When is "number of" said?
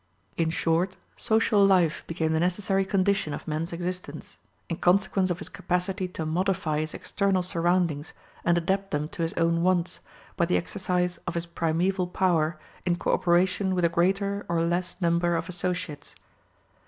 15.01-15.47